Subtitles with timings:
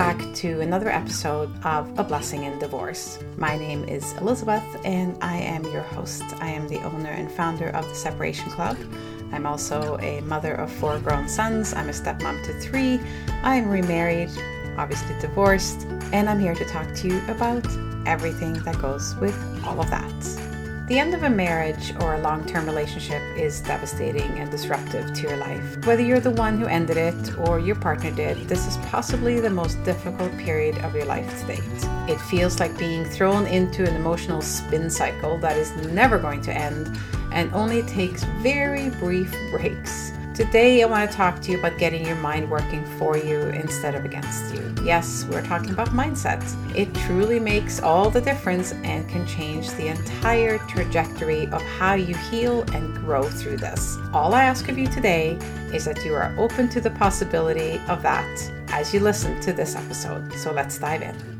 [0.00, 3.18] back to another episode of A Blessing in Divorce.
[3.36, 6.22] My name is Elizabeth and I am your host.
[6.40, 8.78] I am the owner and founder of the Separation Club.
[9.30, 11.74] I'm also a mother of four grown sons.
[11.74, 12.98] I'm a stepmom to three.
[13.42, 14.30] I'm remarried,
[14.78, 15.82] obviously divorced,
[16.14, 17.66] and I'm here to talk to you about
[18.06, 20.49] everything that goes with all of that.
[20.90, 25.22] The end of a marriage or a long term relationship is devastating and disruptive to
[25.22, 25.86] your life.
[25.86, 29.50] Whether you're the one who ended it or your partner did, this is possibly the
[29.50, 32.10] most difficult period of your life to date.
[32.12, 36.52] It feels like being thrown into an emotional spin cycle that is never going to
[36.52, 36.98] end
[37.30, 40.10] and only takes very brief breaks.
[40.40, 43.94] Today, I want to talk to you about getting your mind working for you instead
[43.94, 44.74] of against you.
[44.82, 46.42] Yes, we're talking about mindset.
[46.74, 52.14] It truly makes all the difference and can change the entire trajectory of how you
[52.14, 53.98] heal and grow through this.
[54.14, 55.32] All I ask of you today
[55.74, 59.76] is that you are open to the possibility of that as you listen to this
[59.76, 60.32] episode.
[60.32, 61.39] So let's dive in.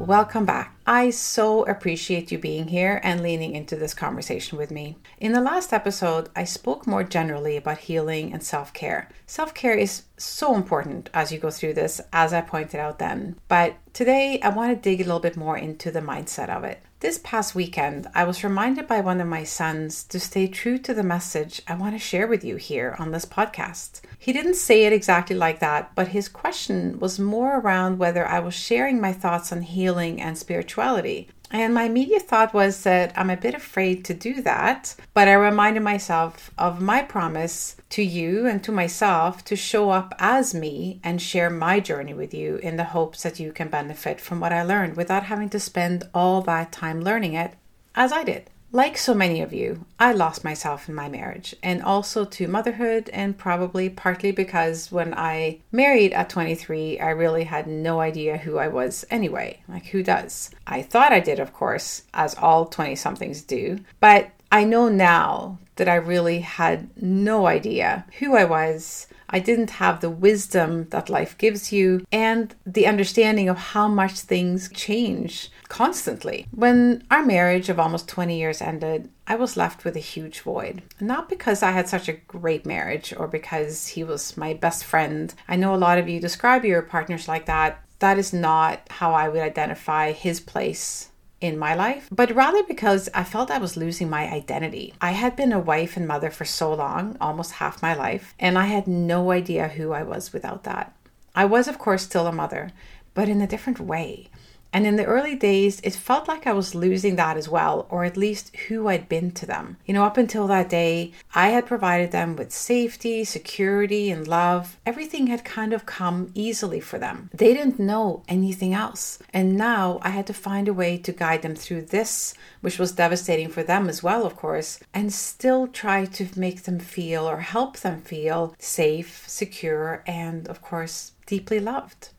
[0.00, 0.78] Welcome back.
[0.86, 4.96] I so appreciate you being here and leaning into this conversation with me.
[5.18, 9.10] In the last episode, I spoke more generally about healing and self care.
[9.26, 13.36] Self care is so important as you go through this, as I pointed out then.
[13.46, 16.80] But today, I want to dig a little bit more into the mindset of it.
[17.00, 20.92] This past weekend, I was reminded by one of my sons to stay true to
[20.92, 24.02] the message I want to share with you here on this podcast.
[24.18, 28.40] He didn't say it exactly like that, but his question was more around whether I
[28.40, 31.30] was sharing my thoughts on healing and spirituality.
[31.52, 35.32] And my immediate thought was that I'm a bit afraid to do that, but I
[35.32, 41.00] reminded myself of my promise to you and to myself to show up as me
[41.02, 44.52] and share my journey with you in the hopes that you can benefit from what
[44.52, 47.54] I learned without having to spend all that time learning it
[47.96, 48.48] as I did.
[48.72, 53.10] Like so many of you, I lost myself in my marriage and also to motherhood,
[53.12, 58.58] and probably partly because when I married at 23, I really had no idea who
[58.58, 59.60] I was anyway.
[59.68, 60.50] Like, who does?
[60.68, 65.58] I thought I did, of course, as all 20 somethings do, but I know now
[65.74, 69.08] that I really had no idea who I was.
[69.30, 74.20] I didn't have the wisdom that life gives you and the understanding of how much
[74.20, 76.46] things change constantly.
[76.50, 80.82] When our marriage of almost 20 years ended, I was left with a huge void.
[81.00, 85.32] Not because I had such a great marriage or because he was my best friend.
[85.48, 87.82] I know a lot of you describe your partners like that.
[88.00, 91.09] That is not how I would identify his place
[91.40, 94.94] in my life, but rather because I felt I was losing my identity.
[95.00, 98.58] I had been a wife and mother for so long, almost half my life, and
[98.58, 100.94] I had no idea who I was without that.
[101.34, 102.72] I was, of course, still a mother,
[103.14, 104.29] but in a different way.
[104.72, 108.04] And in the early days, it felt like I was losing that as well, or
[108.04, 109.76] at least who I'd been to them.
[109.84, 114.78] You know, up until that day, I had provided them with safety, security, and love.
[114.86, 117.30] Everything had kind of come easily for them.
[117.32, 119.18] They didn't know anything else.
[119.32, 122.92] And now I had to find a way to guide them through this, which was
[122.92, 127.40] devastating for them as well, of course, and still try to make them feel or
[127.40, 132.10] help them feel safe, secure, and of course, deeply loved.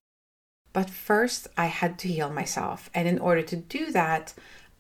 [0.74, 2.90] But first, I had to heal myself.
[2.94, 4.34] And in order to do that,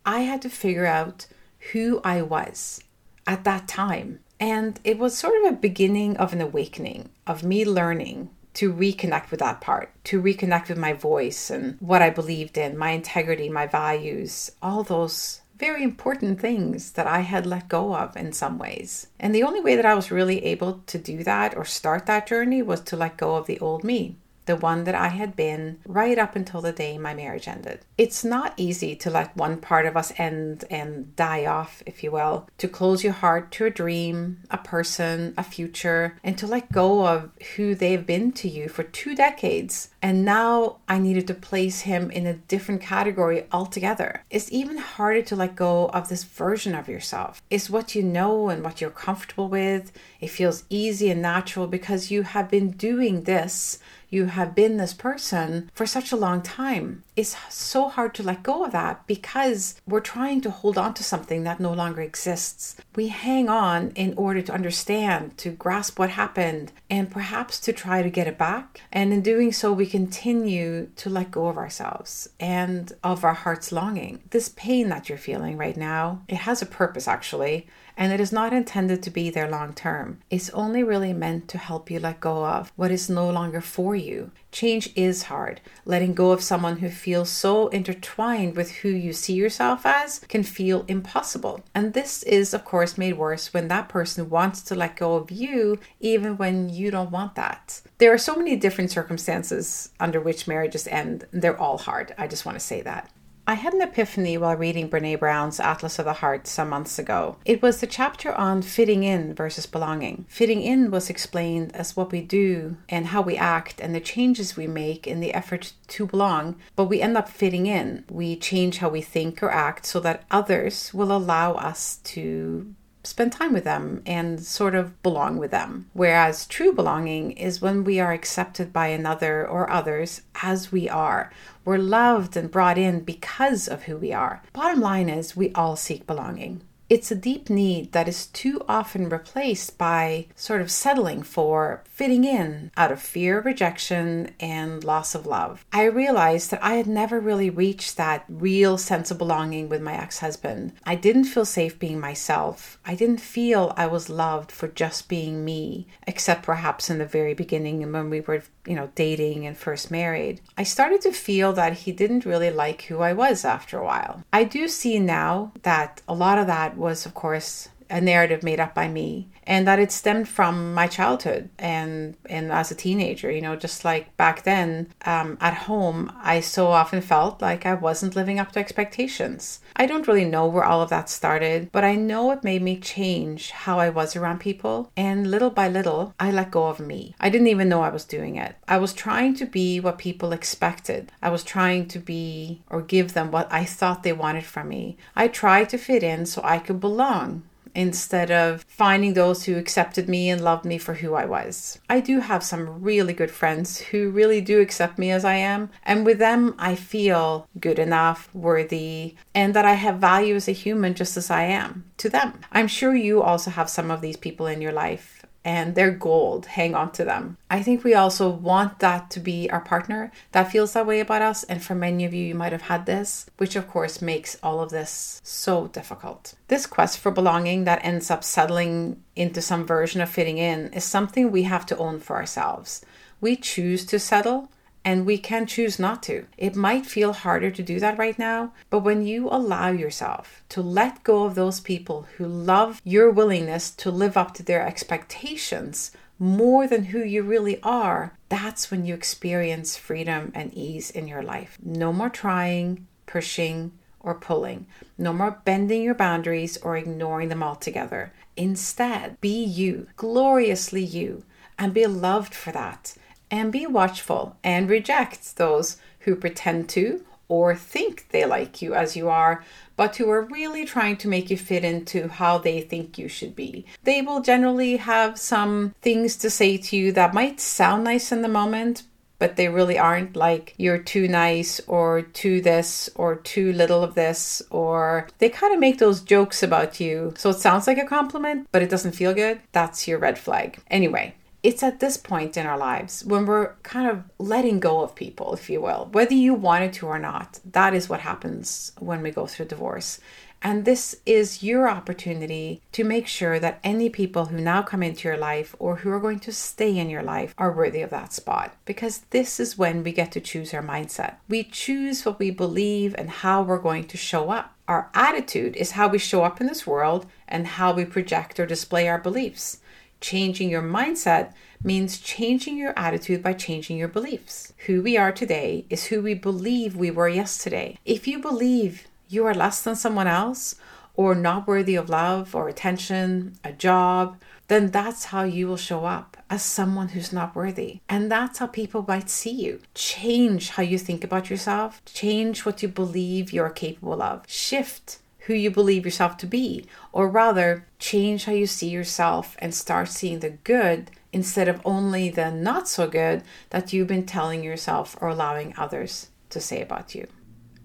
[0.05, 1.27] I had to figure out
[1.73, 2.81] who I was
[3.27, 4.19] at that time.
[4.39, 9.31] And it was sort of a beginning of an awakening, of me learning to reconnect
[9.31, 13.49] with that part, to reconnect with my voice and what I believed in, my integrity,
[13.49, 18.57] my values, all those very important things that I had let go of in some
[18.57, 19.07] ways.
[19.19, 22.25] And the only way that I was really able to do that or start that
[22.25, 25.79] journey was to let go of the old me the one that I had been
[25.85, 27.79] right up until the day my marriage ended.
[27.97, 32.11] It's not easy to let one part of us end and die off, if you
[32.11, 36.71] will, to close your heart to a dream, a person, a future, and to let
[36.71, 39.89] go of who they've been to you for two decades.
[40.01, 44.23] And now I needed to place him in a different category altogether.
[44.29, 47.41] It's even harder to let go of this version of yourself.
[47.49, 49.91] It's what you know and what you're comfortable with.
[50.19, 53.79] It feels easy and natural because you have been doing this
[54.11, 57.03] you have been this person for such a long time.
[57.15, 61.03] It's so hard to let go of that because we're trying to hold on to
[61.03, 62.75] something that no longer exists.
[62.95, 68.03] We hang on in order to understand, to grasp what happened, and perhaps to try
[68.03, 68.81] to get it back.
[68.91, 73.71] And in doing so, we continue to let go of ourselves and of our heart's
[73.71, 74.21] longing.
[74.29, 78.31] This pain that you're feeling right now, it has a purpose actually and it is
[78.31, 80.19] not intended to be there long term.
[80.29, 83.95] It's only really meant to help you let go of what is no longer for
[83.95, 84.31] you.
[84.51, 85.61] Change is hard.
[85.85, 90.43] Letting go of someone who feels so intertwined with who you see yourself as can
[90.43, 91.63] feel impossible.
[91.73, 95.31] And this is, of course, made worse when that person wants to let go of
[95.31, 97.81] you, even when you don't want that.
[97.97, 101.27] There are so many different circumstances under which marriages end.
[101.31, 102.13] They're all hard.
[102.17, 103.09] I just want to say that.
[103.47, 107.37] I had an epiphany while reading Brene Brown's Atlas of the Heart some months ago.
[107.43, 110.25] It was the chapter on fitting in versus belonging.
[110.29, 114.55] Fitting in was explained as what we do and how we act and the changes
[114.55, 118.05] we make in the effort to belong, but we end up fitting in.
[118.09, 122.73] We change how we think or act so that others will allow us to
[123.03, 125.89] spend time with them and sort of belong with them.
[125.93, 131.31] Whereas true belonging is when we are accepted by another or others as we are.
[131.65, 134.41] We're loved and brought in because of who we are.
[134.53, 136.61] Bottom line is, we all seek belonging.
[136.91, 142.25] It's a deep need that is too often replaced by sort of settling for fitting
[142.25, 145.65] in out of fear of rejection and loss of love.
[145.71, 149.93] I realized that I had never really reached that real sense of belonging with my
[149.93, 150.73] ex husband.
[150.83, 152.77] I didn't feel safe being myself.
[152.85, 157.33] I didn't feel I was loved for just being me, except perhaps in the very
[157.33, 161.73] beginning when we were you know, dating and first married, I started to feel that
[161.73, 164.23] he didn't really like who I was after a while.
[164.31, 168.59] I do see now that a lot of that was, of course, a narrative made
[168.59, 173.29] up by me and that it stemmed from my childhood and and as a teenager
[173.29, 177.73] you know just like back then um, at home i so often felt like i
[177.73, 179.59] wasn't living up to expectations.
[179.75, 182.77] I don't really know where all of that started but i know it made me
[182.77, 187.13] change how i was around people and little by little i let go of me.
[187.19, 188.55] I didn't even know i was doing it.
[188.69, 191.11] I was trying to be what people expected.
[191.21, 194.95] I was trying to be or give them what i thought they wanted from me.
[195.13, 197.43] I tried to fit in so i could belong
[197.75, 201.79] instead of finding those who accepted me and loved me for who I was.
[201.89, 205.69] I do have some really good friends who really do accept me as I am,
[205.83, 210.53] and with them, I feel good enough, worthy, and that I have value as a
[210.53, 212.39] human just as I am to them.
[212.51, 216.45] I'm sure you also have some of these people in your life and they're gold.
[216.45, 217.37] Hang on to them.
[217.49, 221.21] I think we also want that to be our partner that feels that way about
[221.21, 221.43] us.
[221.45, 224.61] And for many of you, you might have had this, which of course makes all
[224.61, 226.35] of this so difficult.
[226.47, 230.83] This quest for belonging that ends up settling into some version of fitting in is
[230.83, 232.85] something we have to own for ourselves.
[233.19, 234.49] We choose to settle
[234.83, 236.25] and we can choose not to.
[236.37, 240.61] It might feel harder to do that right now, but when you allow yourself to
[240.61, 245.91] let go of those people who love your willingness to live up to their expectations
[246.17, 251.23] more than who you really are, that's when you experience freedom and ease in your
[251.23, 251.57] life.
[251.63, 254.67] No more trying, pushing, or pulling.
[254.97, 258.13] No more bending your boundaries or ignoring them altogether.
[258.35, 261.23] Instead, be you, gloriously you,
[261.57, 262.95] and be loved for that
[263.31, 268.97] and be watchful and reject those who pretend to or think they like you as
[268.97, 269.41] you are,
[269.77, 273.33] but who are really trying to make you fit into how they think you should
[273.35, 273.65] be.
[273.83, 278.21] They will generally have some things to say to you that might sound nice in
[278.21, 278.83] the moment,
[279.17, 283.95] but they really aren't like you're too nice or too this or too little of
[283.95, 287.13] this, or they kind of make those jokes about you.
[287.15, 289.39] So it sounds like a compliment, but it doesn't feel good.
[289.53, 290.59] That's your red flag.
[290.69, 294.95] Anyway, it's at this point in our lives when we're kind of letting go of
[294.95, 297.39] people, if you will, whether you wanted to or not.
[297.43, 299.99] That is what happens when we go through divorce.
[300.43, 305.07] And this is your opportunity to make sure that any people who now come into
[305.07, 308.11] your life or who are going to stay in your life are worthy of that
[308.11, 308.55] spot.
[308.65, 311.17] Because this is when we get to choose our mindset.
[311.29, 314.55] We choose what we believe and how we're going to show up.
[314.67, 318.47] Our attitude is how we show up in this world and how we project or
[318.47, 319.60] display our beliefs.
[320.01, 324.51] Changing your mindset means changing your attitude by changing your beliefs.
[324.65, 327.77] Who we are today is who we believe we were yesterday.
[327.85, 330.55] If you believe you are less than someone else,
[330.95, 335.85] or not worthy of love or attention, a job, then that's how you will show
[335.85, 337.79] up as someone who's not worthy.
[337.87, 339.61] And that's how people might see you.
[339.73, 345.33] Change how you think about yourself, change what you believe you're capable of, shift who
[345.33, 350.19] you believe yourself to be, or rather, change how you see yourself and start seeing
[350.19, 355.09] the good instead of only the not so good that you've been telling yourself or
[355.09, 357.07] allowing others to say about you.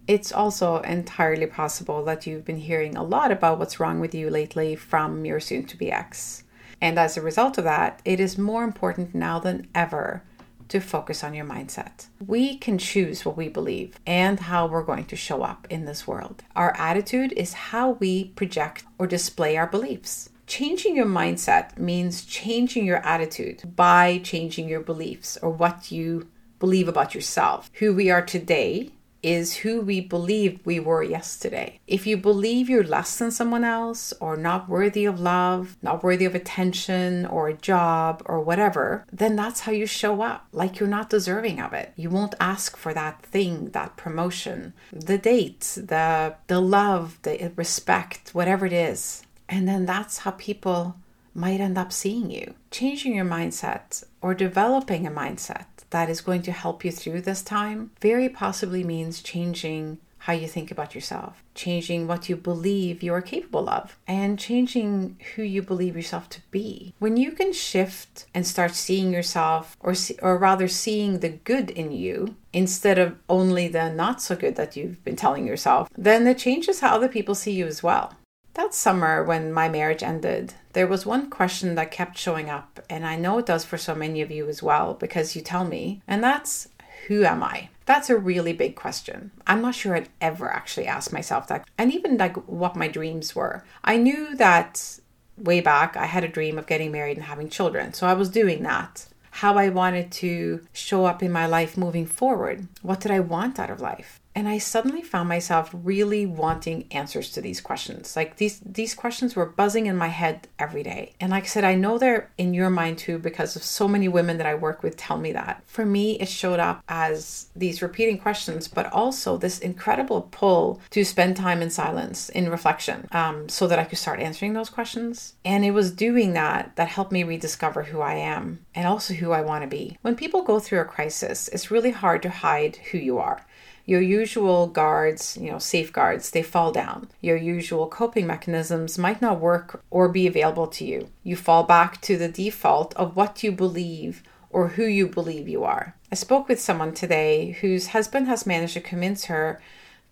[0.06, 4.30] It's also entirely possible that you've been hearing a lot about what's wrong with you
[4.30, 6.44] lately from your soon to be ex.
[6.80, 10.22] And as a result of that, it is more important now than ever
[10.68, 12.06] to focus on your mindset.
[12.24, 16.06] We can choose what we believe and how we're going to show up in this
[16.06, 16.42] world.
[16.54, 20.30] Our attitude is how we project or display our beliefs.
[20.46, 26.88] Changing your mindset means changing your attitude by changing your beliefs or what you believe
[26.88, 27.70] about yourself.
[27.74, 28.92] Who we are today
[29.26, 31.80] is who we believed we were yesterday.
[31.86, 36.24] If you believe you're less than someone else, or not worthy of love, not worthy
[36.24, 40.88] of attention, or a job, or whatever, then that's how you show up, like you're
[40.88, 41.92] not deserving of it.
[41.96, 48.30] You won't ask for that thing, that promotion, the date, the, the love, the respect,
[48.32, 49.24] whatever it is.
[49.48, 50.96] And then that's how people
[51.34, 52.54] might end up seeing you.
[52.70, 55.66] Changing your mindset or developing a mindset
[55.96, 60.46] that is going to help you through this time very possibly means changing how you
[60.46, 65.62] think about yourself, changing what you believe you are capable of, and changing who you
[65.62, 66.92] believe yourself to be.
[66.98, 71.70] When you can shift and start seeing yourself, or see, or rather seeing the good
[71.70, 76.26] in you instead of only the not so good that you've been telling yourself, then
[76.26, 78.12] it changes how other people see you as well.
[78.56, 83.06] That summer, when my marriage ended, there was one question that kept showing up, and
[83.06, 86.00] I know it does for so many of you as well because you tell me,
[86.08, 86.66] and that's
[87.06, 87.68] who am I?
[87.84, 89.30] That's a really big question.
[89.46, 93.36] I'm not sure I'd ever actually asked myself that, and even like what my dreams
[93.36, 93.62] were.
[93.84, 95.00] I knew that
[95.36, 98.30] way back I had a dream of getting married and having children, so I was
[98.30, 102.68] doing that how I wanted to show up in my life moving forward.
[102.80, 104.18] What did I want out of life?
[104.36, 108.14] And I suddenly found myself really wanting answers to these questions.
[108.14, 111.14] Like these these questions were buzzing in my head every day.
[111.18, 114.08] And like I said, I know they're in your mind too because of so many
[114.08, 115.62] women that I work with tell me that.
[115.66, 121.02] For me, it showed up as these repeating questions, but also this incredible pull to
[121.02, 125.32] spend time in silence, in reflection, um, so that I could start answering those questions.
[125.46, 129.32] And it was doing that that helped me rediscover who I am and also who
[129.32, 129.96] I want to be.
[130.02, 133.40] When people go through a crisis, it's really hard to hide who you are.
[133.86, 137.08] Your usual guards, you know, safeguards, they fall down.
[137.20, 141.08] Your usual coping mechanisms might not work or be available to you.
[141.22, 145.62] You fall back to the default of what you believe or who you believe you
[145.62, 145.94] are.
[146.10, 149.60] I spoke with someone today whose husband has managed to convince her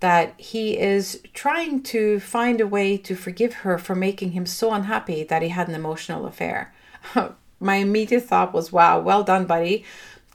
[0.00, 4.72] that he is trying to find a way to forgive her for making him so
[4.72, 6.74] unhappy that he had an emotional affair.
[7.60, 9.84] My immediate thought was, wow, well done, buddy.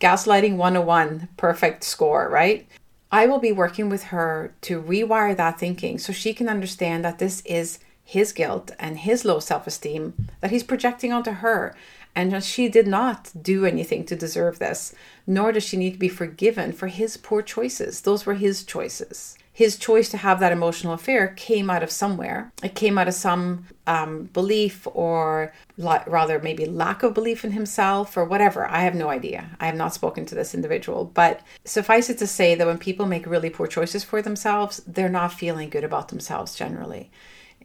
[0.02, 2.68] Gaslighting 101, perfect score, right?
[3.12, 7.18] I will be working with her to rewire that thinking so she can understand that
[7.18, 11.76] this is his guilt and his low self esteem that he's projecting onto her.
[12.16, 14.94] And she did not do anything to deserve this,
[15.26, 18.02] nor does she need to be forgiven for his poor choices.
[18.02, 22.50] Those were his choices his choice to have that emotional affair came out of somewhere.
[22.64, 27.52] It came out of some um, belief, or la- rather, maybe lack of belief in
[27.52, 28.66] himself, or whatever.
[28.70, 29.50] I have no idea.
[29.60, 31.04] I have not spoken to this individual.
[31.04, 35.10] But suffice it to say that when people make really poor choices for themselves, they're
[35.10, 37.12] not feeling good about themselves generally.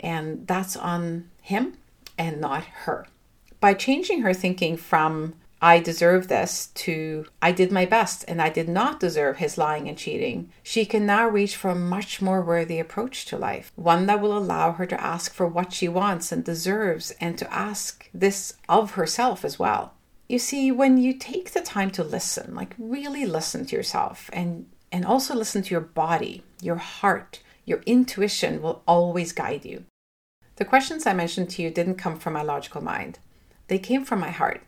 [0.00, 1.74] And that's on him
[2.18, 3.06] and not her.
[3.60, 8.50] By changing her thinking from I deserve this to I did my best and I
[8.50, 12.42] did not deserve his lying and cheating, she can now reach for a much more
[12.42, 16.30] worthy approach to life, one that will allow her to ask for what she wants
[16.30, 19.94] and deserves and to ask this of herself as well.
[20.28, 24.66] You see, when you take the time to listen, like really listen to yourself and
[24.92, 29.84] and also listen to your body, your heart, your intuition will always guide you.
[30.56, 33.18] The questions I mentioned to you didn't come from my logical mind.
[33.68, 34.62] They came from my heart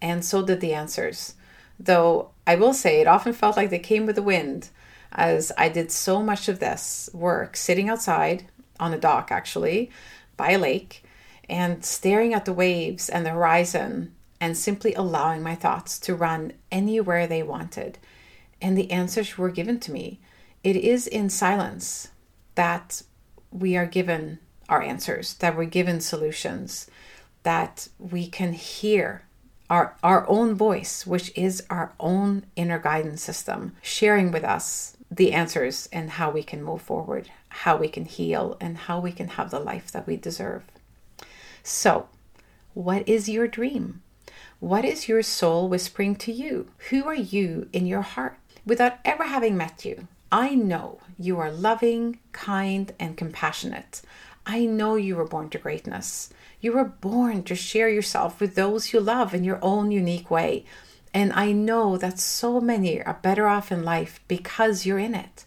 [0.00, 1.34] and so did the answers.
[1.78, 4.70] Though I will say it often felt like they came with the wind,
[5.12, 8.46] as I did so much of this work sitting outside
[8.78, 9.90] on a dock, actually,
[10.36, 11.04] by a lake,
[11.48, 16.52] and staring at the waves and the horizon, and simply allowing my thoughts to run
[16.70, 17.98] anywhere they wanted.
[18.60, 20.20] And the answers were given to me.
[20.62, 22.08] It is in silence
[22.54, 23.02] that
[23.50, 24.38] we are given
[24.68, 26.90] our answers, that we're given solutions,
[27.42, 29.22] that we can hear
[29.70, 35.32] our, our own voice, which is our own inner guidance system, sharing with us the
[35.32, 39.28] answers and how we can move forward, how we can heal, and how we can
[39.28, 40.62] have the life that we deserve.
[41.62, 42.08] So,
[42.74, 44.02] what is your dream?
[44.60, 46.70] What is your soul whispering to you?
[46.90, 48.38] Who are you in your heart?
[48.66, 54.02] Without ever having met you, I know you are loving, kind, and compassionate.
[54.50, 56.30] I know you were born to greatness.
[56.62, 60.64] You were born to share yourself with those you love in your own unique way.
[61.12, 65.44] And I know that so many are better off in life because you're in it.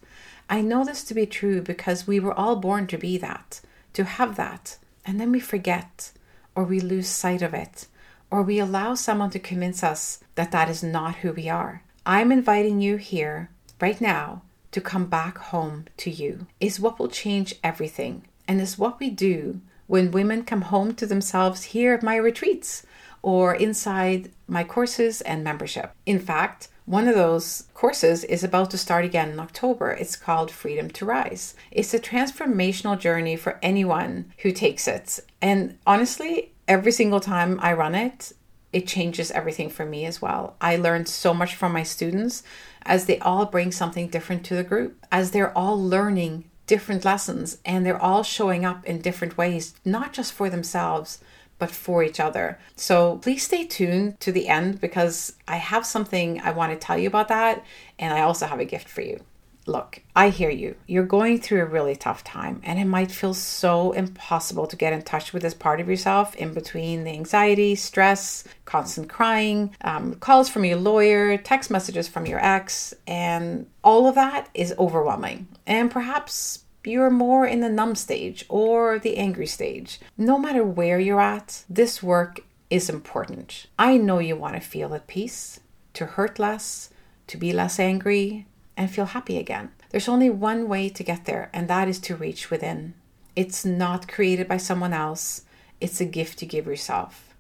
[0.48, 3.62] I know this to be true because we were all born to be that,
[3.94, 4.78] to have that.
[5.04, 6.12] And then we forget,
[6.54, 7.88] or we lose sight of it,
[8.30, 11.82] or we allow someone to convince us that that is not who we are.
[12.06, 14.44] I'm inviting you here right now
[14.74, 19.10] to come back home to you is what will change everything and is what we
[19.10, 22.86] do when women come home to themselves here at my retreats
[23.22, 25.94] or inside my courses and membership.
[26.06, 29.92] In fact, one of those courses is about to start again in October.
[29.92, 31.56] It's called Freedom to Rise.
[31.72, 35.22] It's a transformational journey for anyone who takes it.
[35.42, 38.34] And honestly, every single time I run it,
[38.74, 40.58] it changes everything for me as well.
[40.60, 42.44] I learn so much from my students
[42.84, 47.58] as they all bring something different to the group, as they're all learning different lessons
[47.66, 51.20] and they're all showing up in different ways, not just for themselves,
[51.60, 52.58] but for each other.
[52.78, 56.98] So please stay tuned to the end because I have something I want to tell
[56.98, 57.62] you about that,
[58.00, 59.20] and I also have a gift for you.
[59.68, 60.76] Look, I hear you.
[60.88, 64.92] You're going through a really tough time, and it might feel so impossible to get
[64.92, 70.16] in touch with this part of yourself in between the anxiety, stress, constant crying, um,
[70.16, 75.48] calls from your lawyer, text messages from your ex, and all of that is overwhelming.
[75.68, 80.00] And perhaps you're more in the numb stage or the angry stage.
[80.18, 82.40] No matter where you're at, this work
[82.72, 83.68] is important.
[83.78, 85.60] I know you want to feel at peace,
[85.94, 86.90] to hurt less,
[87.28, 88.48] to be less angry,
[88.78, 89.72] and feel happy again.
[89.90, 92.94] There's only one way to get there, and that is to reach within.
[93.36, 95.44] It's not created by someone else,
[95.80, 97.34] it's a gift you give yourself.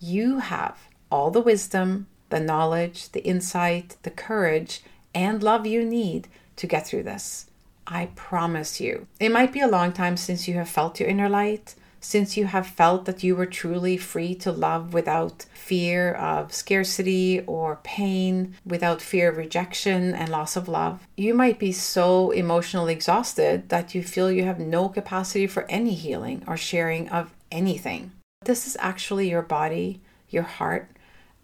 [0.00, 4.82] You have all the wisdom, the knowledge, the insight, the courage,
[5.14, 7.46] and love you need to get through this.
[7.86, 9.06] I promise you.
[9.20, 12.44] It might be a long time since you have felt your inner light, since you
[12.44, 18.54] have felt that you were truly free to love without fear of scarcity or pain,
[18.66, 21.08] without fear of rejection and loss of love.
[21.16, 25.94] You might be so emotionally exhausted that you feel you have no capacity for any
[25.94, 28.12] healing or sharing of anything.
[28.44, 30.90] This is actually your body, your heart,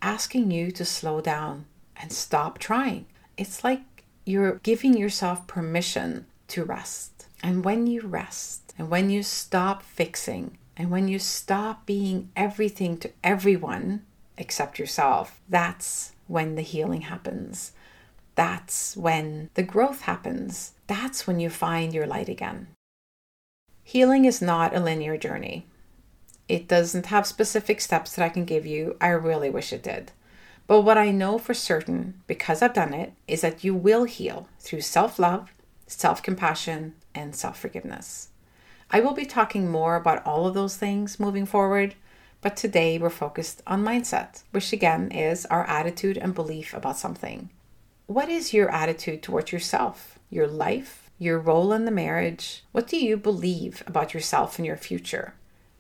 [0.02, 1.64] asking you to slow down
[1.96, 3.06] and stop trying.
[3.38, 3.80] It's like
[4.26, 7.26] you're giving yourself permission to rest.
[7.42, 12.96] And when you rest, and when you stop fixing, and when you stop being everything
[12.98, 14.02] to everyone
[14.38, 17.72] except yourself, that's when the healing happens.
[18.34, 20.72] That's when the growth happens.
[20.86, 22.68] That's when you find your light again.
[23.84, 25.66] Healing is not a linear journey.
[26.48, 28.96] It doesn't have specific steps that I can give you.
[29.00, 30.12] I really wish it did.
[30.66, 34.48] But what I know for certain, because I've done it, is that you will heal
[34.58, 35.52] through self love,
[35.86, 38.29] self compassion, and self forgiveness.
[38.92, 41.94] I will be talking more about all of those things moving forward,
[42.40, 47.50] but today we're focused on mindset, which again is our attitude and belief about something.
[48.06, 52.64] What is your attitude towards yourself, your life, your role in the marriage?
[52.72, 55.34] What do you believe about yourself and your future?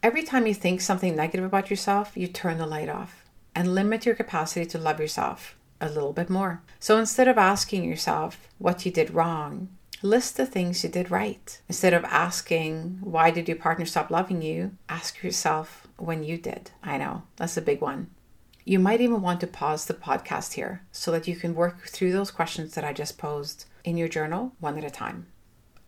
[0.04, 3.24] Every time you think something negative about yourself, you turn the light off
[3.56, 6.62] and limit your capacity to love yourself a little bit more.
[6.78, 9.68] So instead of asking yourself what you did wrong,
[10.02, 11.60] list the things you did right.
[11.68, 16.70] Instead of asking, why did your partner stop loving you, ask yourself when you did.
[16.82, 18.10] I know, that's a big one.
[18.64, 22.12] You might even want to pause the podcast here so that you can work through
[22.12, 25.26] those questions that I just posed in your journal one at a time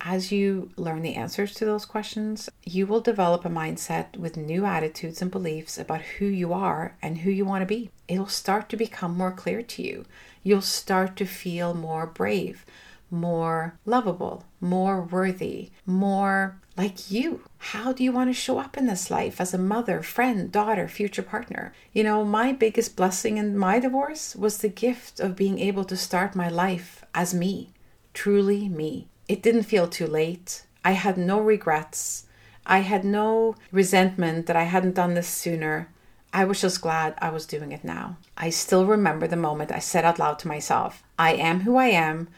[0.05, 4.64] as you learn the answers to those questions, you will develop a mindset with new
[4.64, 7.90] attitudes and beliefs about who you are and who you want to be.
[8.09, 10.05] It'll start to become more clear to you.
[10.42, 12.66] You'll start to feel more brave,
[13.12, 17.42] more lovable, more worthy, more like you.
[17.59, 20.88] How do you want to show up in this life as a mother, friend, daughter,
[20.88, 21.72] future partner?
[21.92, 25.96] You know, my biggest blessing in my divorce was the gift of being able to
[25.96, 27.70] start my life as me,
[28.14, 29.09] truly me.
[29.29, 30.64] It didn't feel too late.
[30.85, 32.27] I had no regrets.
[32.66, 35.88] I had no resentment that I hadn't done this sooner.
[36.33, 38.16] I was just glad I was doing it now.
[38.37, 41.88] I still remember the moment I said out loud to myself, I am who I
[41.88, 42.29] am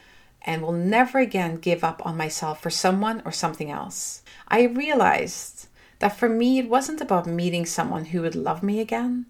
[0.45, 4.21] and will never again give up on myself for someone or something else.
[4.47, 5.67] I realized
[5.99, 9.25] that for me, it wasn't about meeting someone who would love me again.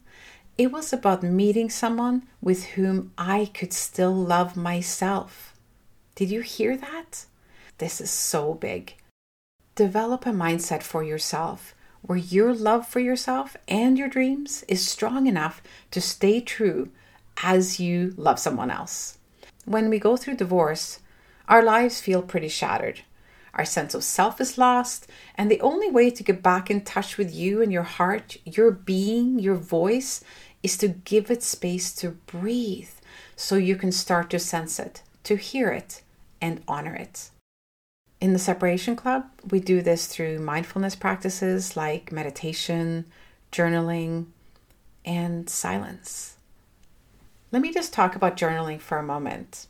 [0.58, 5.54] It was about meeting someone with whom I could still love myself.
[6.16, 7.26] Did you hear that?
[7.78, 8.96] This is so big.
[9.76, 15.28] Develop a mindset for yourself where your love for yourself and your dreams is strong
[15.28, 16.90] enough to stay true
[17.44, 19.18] as you love someone else.
[19.66, 21.00] When we go through divorce,
[21.48, 23.02] our lives feel pretty shattered.
[23.54, 27.18] Our sense of self is lost, and the only way to get back in touch
[27.18, 30.24] with you and your heart, your being, your voice,
[30.62, 32.90] is to give it space to breathe
[33.36, 36.02] so you can start to sense it, to hear it,
[36.42, 37.30] and honor it.
[38.20, 43.06] In the Separation Club, we do this through mindfulness practices like meditation,
[43.52, 44.26] journaling,
[45.06, 46.36] and silence.
[47.52, 49.68] Let me just talk about journaling for a moment.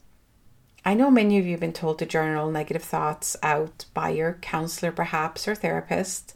[0.88, 4.34] I know many of you have been told to journal negative thoughts out by your
[4.34, 6.36] counselor, perhaps, or therapist.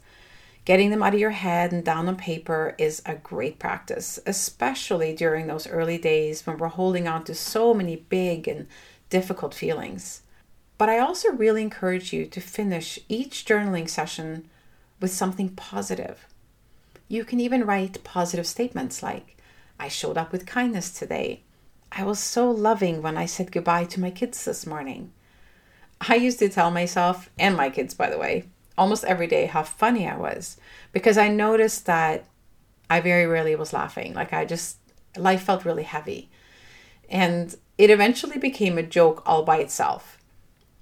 [0.64, 5.14] Getting them out of your head and down on paper is a great practice, especially
[5.14, 8.66] during those early days when we're holding on to so many big and
[9.08, 10.22] difficult feelings.
[10.78, 14.48] But I also really encourage you to finish each journaling session
[15.00, 16.26] with something positive.
[17.06, 19.36] You can even write positive statements like,
[19.78, 21.42] I showed up with kindness today.
[21.92, 25.12] I was so loving when I said goodbye to my kids this morning.
[26.00, 28.44] I used to tell myself, and my kids, by the way,
[28.78, 30.56] almost every day how funny I was
[30.92, 32.24] because I noticed that
[32.88, 34.14] I very rarely was laughing.
[34.14, 34.78] Like I just,
[35.16, 36.30] life felt really heavy.
[37.08, 40.16] And it eventually became a joke all by itself.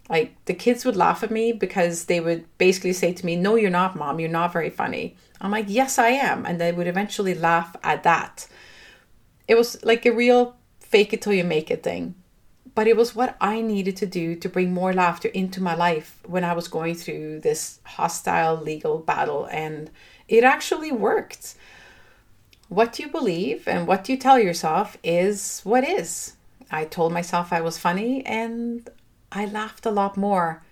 [0.09, 3.57] Like the kids would laugh at me because they would basically say to me, No,
[3.57, 4.21] you're not, mom.
[4.21, 5.17] You're not very funny.
[5.41, 6.47] I'm like, Yes, I am.
[6.47, 8.47] And they would eventually laugh at that.
[9.47, 10.58] It was like a real
[10.89, 12.15] fake it till you make it thing.
[12.75, 16.21] But it was what I needed to do to bring more laughter into my life
[16.27, 19.47] when I was going through this hostile legal battle.
[19.51, 19.91] And
[20.29, 21.55] it actually worked.
[22.69, 26.35] What you believe and what you tell yourself is what is.
[26.71, 28.89] I told myself I was funny and
[29.33, 30.63] I laughed a lot more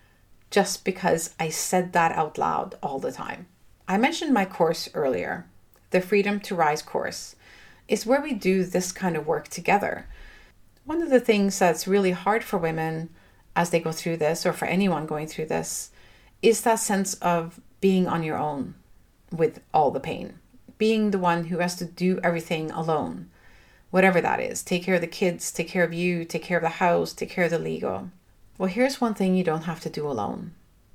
[0.51, 3.47] just because I said that out loud all the time.
[3.89, 5.47] I mentioned my course earlier,
[5.91, 7.37] the Freedom to Rise course,
[7.89, 10.07] is where we do this kind of work together.
[10.85, 13.11] One of the things that's really hard for women
[13.55, 15.91] as they go through this, or for anyone going through this,
[16.43, 18.75] is that sense of being on your own
[19.33, 20.39] with all the pain,
[20.79, 23.31] being the one who has to do everything alone,
[23.91, 24.63] whatever that is.
[24.63, 27.31] Take care of the kids, take care of you, take care of the house, take
[27.31, 28.11] care of the legal.
[28.59, 30.53] Well, here's one thing you don't have to do alone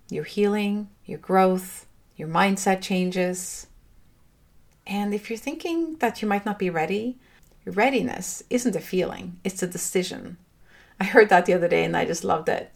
[0.10, 3.68] your healing, your growth, your mindset changes.
[4.86, 7.18] And if you're thinking that you might not be ready,
[7.66, 10.38] readiness isn't a feeling, it's a decision.
[11.00, 12.72] I heard that the other day and I just loved it.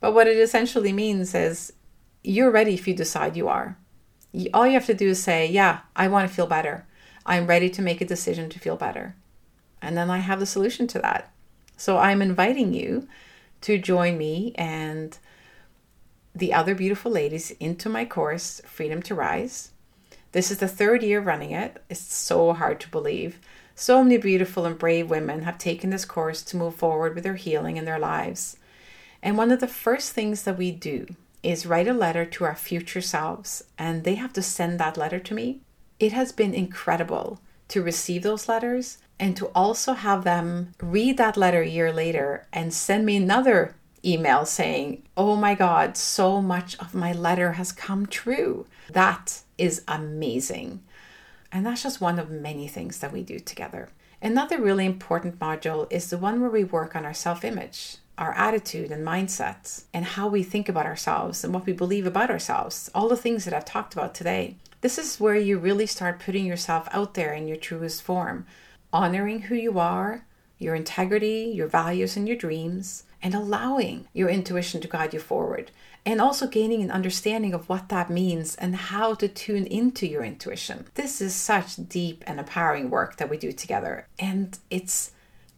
[0.00, 1.72] But what it essentially means is
[2.22, 3.76] you're ready if you decide you are.
[4.54, 6.86] All you have to do is say, Yeah, I want to feel better.
[7.26, 9.16] I'm ready to make a decision to feel better.
[9.82, 11.32] And then I have the solution to that.
[11.76, 13.06] So I'm inviting you
[13.62, 15.16] to join me and
[16.34, 19.72] the other beautiful ladies into my course, Freedom to Rise.
[20.32, 21.82] This is the third year running it.
[21.88, 23.38] It's so hard to believe.
[23.74, 27.36] So many beautiful and brave women have taken this course to move forward with their
[27.36, 28.56] healing in their lives.
[29.22, 31.06] And one of the first things that we do
[31.42, 35.18] is write a letter to our future selves, and they have to send that letter
[35.20, 35.60] to me.
[35.98, 41.36] It has been incredible to receive those letters and to also have them read that
[41.36, 46.78] letter a year later and send me another email saying, Oh my God, so much
[46.78, 48.66] of my letter has come true.
[48.90, 50.82] That is amazing.
[51.52, 53.88] And that's just one of many things that we do together.
[54.20, 58.32] Another really important module is the one where we work on our self image, our
[58.32, 62.90] attitude and mindset, and how we think about ourselves and what we believe about ourselves,
[62.94, 64.56] all the things that I've talked about today.
[64.80, 68.46] This is where you really start putting yourself out there in your truest form,
[68.92, 70.24] honoring who you are,
[70.58, 75.70] your integrity, your values, and your dreams, and allowing your intuition to guide you forward.
[76.08, 80.24] And also gaining an understanding of what that means and how to tune into your
[80.24, 80.86] intuition.
[80.94, 84.06] This is such deep and empowering work that we do together.
[84.18, 85.12] And it's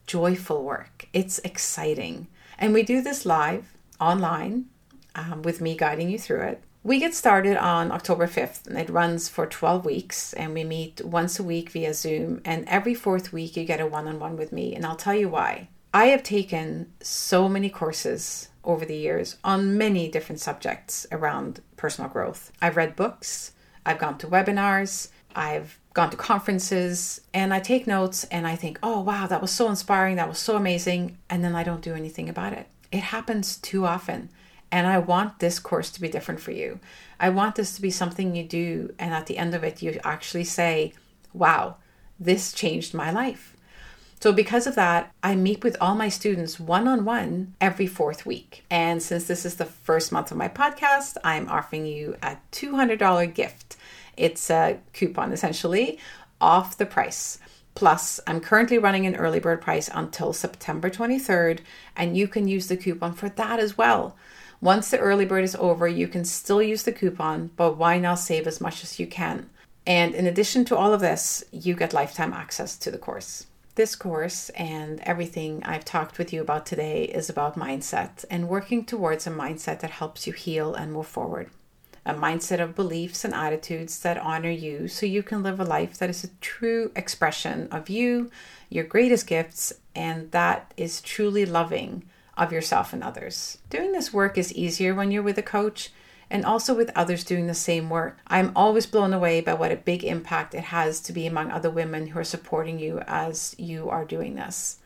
[0.08, 2.26] joyful work, it's exciting.
[2.58, 4.66] And we do this live online
[5.14, 6.64] um, with me guiding you through it.
[6.82, 11.00] We get started on October 5th and it runs for 12 weeks and we meet
[11.04, 14.74] once a week via Zoom and every fourth week you get a one-on-one with me
[14.74, 15.68] and I'll tell you why.
[15.92, 22.08] I have taken so many courses over the years on many different subjects around personal
[22.08, 22.52] growth.
[22.62, 23.52] I've read books,
[23.84, 28.78] I've gone to webinars, I've gone to conferences, and I take notes and I think,
[28.84, 31.94] oh wow, that was so inspiring, that was so amazing, and then I don't do
[31.94, 32.68] anything about it.
[32.92, 34.30] It happens too often.
[34.72, 36.78] And I want this course to be different for you.
[37.18, 39.98] I want this to be something you do, and at the end of it, you
[40.04, 40.92] actually say,
[41.32, 41.78] Wow,
[42.20, 43.56] this changed my life.
[44.22, 48.26] So, because of that, I meet with all my students one on one every fourth
[48.26, 48.64] week.
[48.70, 53.34] And since this is the first month of my podcast, I'm offering you a $200
[53.34, 53.78] gift.
[54.18, 55.98] It's a coupon essentially
[56.38, 57.38] off the price.
[57.74, 61.60] Plus, I'm currently running an early bird price until September 23rd,
[61.96, 64.16] and you can use the coupon for that as well.
[64.60, 68.16] Once the early bird is over, you can still use the coupon, but why not
[68.16, 69.48] save as much as you can?
[69.86, 73.46] And in addition to all of this, you get lifetime access to the course.
[73.80, 78.84] This course and everything I've talked with you about today is about mindset and working
[78.84, 81.48] towards a mindset that helps you heal and move forward.
[82.04, 85.96] a mindset of beliefs and attitudes that honor you so you can live a life
[85.96, 88.30] that is a true expression of you,
[88.68, 92.02] your greatest gifts, and that is truly loving
[92.36, 93.56] of yourself and others.
[93.70, 95.90] Doing this work is easier when you're with a coach
[96.30, 98.18] and also with others doing the same work.
[98.26, 101.70] I'm always blown away by what a big impact it has to be among other
[101.70, 104.78] women who are supporting you as you are doing this.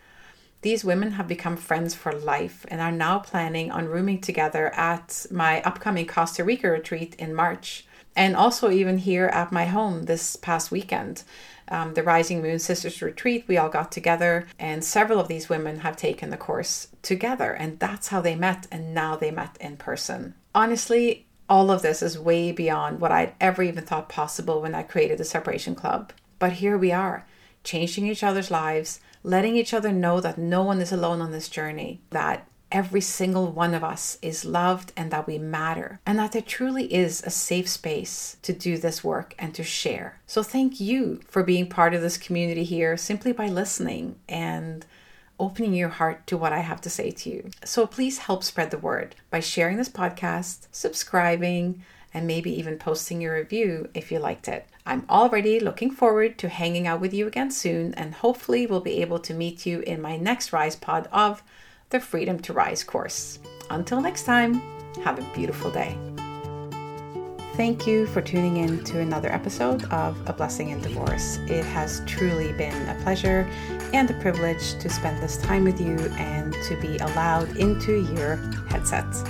[0.63, 5.27] These women have become friends for life and are now planning on rooming together at
[5.31, 7.85] my upcoming Costa Rica retreat in March,
[8.17, 11.23] and also even here at my home this past weekend.
[11.69, 15.81] Um, the Rising Moon Sisters retreat, we all got together, and several of these women
[15.81, 19.77] have taken the course together, and that's how they met, and now they met in
[19.77, 20.35] person.
[20.55, 24.83] Honestly, all of this is way beyond what I'd ever even thought possible when I
[24.83, 26.13] created the Separation Club.
[26.39, 27.27] But here we are,
[27.63, 31.49] changing each other's lives, letting each other know that no one is alone on this
[31.49, 36.33] journey, that every single one of us is loved and that we matter, and that
[36.33, 40.21] there truly is a safe space to do this work and to share.
[40.27, 44.85] So, thank you for being part of this community here simply by listening and
[45.39, 47.51] opening your heart to what I have to say to you.
[47.65, 53.21] So, please help spread the word by sharing this podcast, subscribing, and maybe even posting
[53.21, 54.67] your review if you liked it.
[54.87, 59.01] I'm already looking forward to hanging out with you again soon, and hopefully, we'll be
[59.01, 61.43] able to meet you in my next Rise Pod of
[61.91, 63.39] the Freedom to Rise course.
[63.71, 64.61] Until next time,
[65.03, 65.97] have a beautiful day.
[67.57, 71.39] Thank you for tuning in to another episode of A Blessing in Divorce.
[71.47, 73.49] It has truly been a pleasure
[73.93, 78.39] and a privilege to spend this time with you and to be allowed into your
[78.69, 79.23] headsets.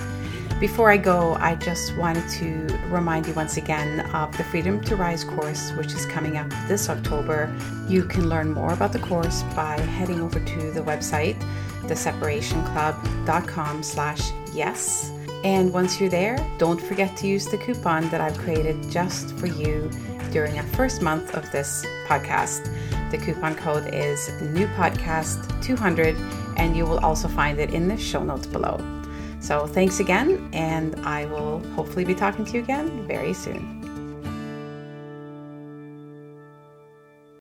[0.59, 4.95] Before I go, I just wanted to remind you once again of the Freedom to
[4.95, 7.55] Rise course, which is coming up this October.
[7.87, 11.39] You can learn more about the course by heading over to the website,
[11.83, 15.11] theseparationclub.com slash yes.
[15.45, 19.45] And once you're there, don't forget to use the coupon that I've created just for
[19.45, 19.91] you
[20.31, 22.67] during our first month of this podcast.
[23.11, 26.17] The coupon code is new podcast 200
[26.57, 28.79] and you will also find it in the show notes below.
[29.39, 33.74] So thanks again, and I will hopefully be talking to you again very soon.